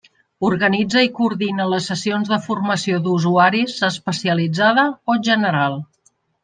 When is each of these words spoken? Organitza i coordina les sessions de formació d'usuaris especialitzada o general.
Organitza 0.47 1.03
i 1.07 1.11
coordina 1.19 1.67
les 1.73 1.91
sessions 1.91 2.33
de 2.33 2.41
formació 2.47 3.03
d'usuaris 3.05 3.77
especialitzada 3.93 4.91
o 5.15 5.21
general. 5.31 5.81